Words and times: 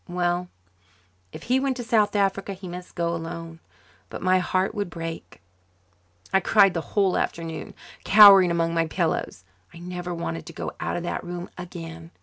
Well, 0.07 0.49
if 1.31 1.43
he 1.43 1.59
went 1.59 1.77
to 1.77 1.83
South 1.83 2.15
Africa 2.15 2.53
he 2.55 2.67
must 2.67 2.95
go 2.95 3.13
alone. 3.15 3.59
But 4.09 4.23
my 4.23 4.39
heart 4.39 4.73
would 4.73 4.89
break. 4.89 5.41
I 6.33 6.39
cried 6.39 6.73
the 6.73 6.81
whole 6.81 7.15
afternoon, 7.15 7.75
cowering 8.03 8.49
among 8.49 8.73
my 8.73 8.87
pillows. 8.87 9.43
I 9.71 9.77
never 9.77 10.11
wanted 10.13 10.47
to 10.47 10.53
go 10.53 10.71
out 10.79 10.97
of 10.97 11.03
that 11.03 11.23
room 11.23 11.51
again. 11.55 12.09